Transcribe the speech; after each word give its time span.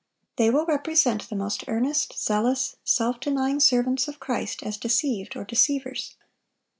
They 0.37 0.49
will 0.49 0.65
represent 0.65 1.29
the 1.29 1.35
most 1.35 1.65
earnest, 1.67 2.15
zealous, 2.17 2.75
self 2.83 3.19
denying 3.19 3.59
servants 3.59 4.07
of 4.07 4.19
Christ 4.19 4.63
as 4.63 4.77
deceived 4.77 5.35
or 5.35 5.43
deceivers. 5.43 6.15